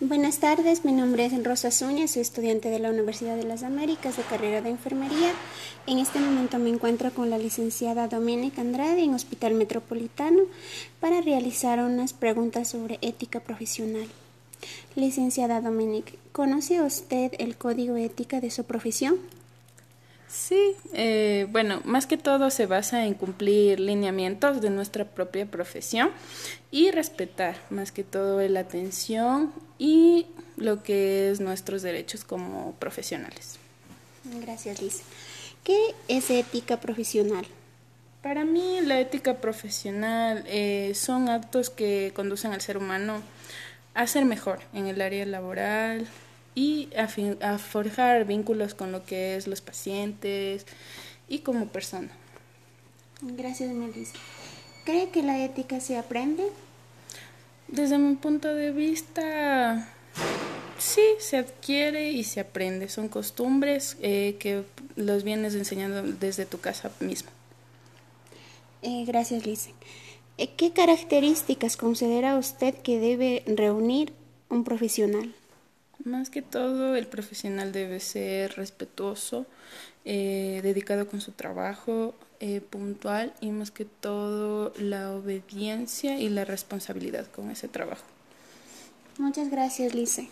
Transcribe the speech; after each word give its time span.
Buenas 0.00 0.38
tardes, 0.38 0.84
mi 0.84 0.92
nombre 0.92 1.26
es 1.26 1.42
Rosa 1.42 1.72
Zúñez, 1.72 2.12
soy 2.12 2.22
estudiante 2.22 2.70
de 2.70 2.78
la 2.78 2.90
Universidad 2.90 3.34
de 3.34 3.42
las 3.42 3.64
Américas 3.64 4.16
de 4.16 4.22
carrera 4.22 4.62
de 4.62 4.70
enfermería. 4.70 5.32
En 5.88 5.98
este 5.98 6.20
momento 6.20 6.60
me 6.60 6.70
encuentro 6.70 7.12
con 7.12 7.30
la 7.30 7.36
licenciada 7.36 8.06
Doménica 8.06 8.60
Andrade 8.60 9.02
en 9.02 9.14
Hospital 9.14 9.54
Metropolitano 9.54 10.42
para 11.00 11.20
realizar 11.20 11.80
unas 11.80 12.12
preguntas 12.12 12.68
sobre 12.68 13.00
ética 13.02 13.40
profesional. 13.40 14.06
Licenciada 14.94 15.60
Dominic, 15.60 16.16
¿conoce 16.30 16.80
usted 16.80 17.32
el 17.40 17.56
código 17.56 17.96
ética 17.96 18.40
de 18.40 18.52
su 18.52 18.62
profesión? 18.62 19.18
Sí, 20.28 20.76
eh, 20.92 21.46
bueno, 21.50 21.80
más 21.84 22.06
que 22.06 22.18
todo 22.18 22.50
se 22.50 22.66
basa 22.66 23.06
en 23.06 23.14
cumplir 23.14 23.80
lineamientos 23.80 24.60
de 24.60 24.68
nuestra 24.68 25.06
propia 25.06 25.46
profesión 25.46 26.10
y 26.70 26.90
respetar 26.90 27.56
más 27.70 27.92
que 27.92 28.04
todo 28.04 28.46
la 28.46 28.60
atención 28.60 29.52
y 29.78 30.26
lo 30.56 30.82
que 30.82 31.30
es 31.30 31.40
nuestros 31.40 31.80
derechos 31.80 32.24
como 32.24 32.74
profesionales. 32.74 33.58
Gracias, 34.42 34.82
Liz. 34.82 35.00
¿Qué 35.64 35.94
es 36.08 36.30
ética 36.30 36.78
profesional? 36.78 37.46
Para 38.22 38.44
mí 38.44 38.80
la 38.82 39.00
ética 39.00 39.40
profesional 39.40 40.44
eh, 40.46 40.92
son 40.94 41.30
actos 41.30 41.70
que 41.70 42.12
conducen 42.14 42.52
al 42.52 42.60
ser 42.60 42.76
humano 42.76 43.22
a 43.94 44.06
ser 44.06 44.24
mejor 44.26 44.60
en 44.74 44.86
el 44.88 45.00
área 45.00 45.24
laboral, 45.24 46.06
y 46.54 46.88
a, 46.96 47.58
forjar 47.58 48.24
vínculos 48.24 48.74
con 48.74 48.92
lo 48.92 49.04
que 49.04 49.36
es 49.36 49.46
los 49.46 49.60
pacientes 49.60 50.66
y 51.28 51.40
como 51.40 51.66
persona. 51.66 52.08
Gracias, 53.20 53.72
Melissa. 53.72 54.14
¿Cree 54.84 55.10
que 55.10 55.22
la 55.22 55.44
ética 55.44 55.80
se 55.80 55.98
aprende? 55.98 56.44
Desde 57.68 57.98
mi 57.98 58.14
punto 58.16 58.54
de 58.54 58.72
vista, 58.72 59.88
sí, 60.78 61.02
se 61.18 61.36
adquiere 61.36 62.12
y 62.12 62.24
se 62.24 62.40
aprende. 62.40 62.88
Son 62.88 63.08
costumbres 63.08 63.96
eh, 64.00 64.36
que 64.38 64.64
los 64.96 65.24
vienes 65.24 65.54
enseñando 65.54 66.02
desde 66.02 66.46
tu 66.46 66.58
casa 66.60 66.90
mismo. 67.00 67.30
Eh, 68.82 69.04
gracias, 69.06 69.44
Lice. 69.44 69.74
Eh, 70.38 70.50
¿Qué 70.56 70.72
características 70.72 71.76
considera 71.76 72.36
usted 72.36 72.74
que 72.74 72.98
debe 72.98 73.42
reunir 73.46 74.12
un 74.48 74.64
profesional? 74.64 75.34
Más 76.08 76.30
que 76.30 76.40
todo, 76.40 76.96
el 76.96 77.06
profesional 77.06 77.70
debe 77.70 78.00
ser 78.00 78.56
respetuoso, 78.56 79.44
eh, 80.06 80.60
dedicado 80.62 81.06
con 81.06 81.20
su 81.20 81.32
trabajo, 81.32 82.14
eh, 82.40 82.62
puntual 82.62 83.34
y 83.42 83.50
más 83.50 83.70
que 83.70 83.84
todo 83.84 84.72
la 84.78 85.12
obediencia 85.12 86.18
y 86.18 86.30
la 86.30 86.46
responsabilidad 86.46 87.26
con 87.26 87.50
ese 87.50 87.68
trabajo. 87.68 88.04
Muchas 89.18 89.50
gracias, 89.50 89.94
Lice. 89.94 90.28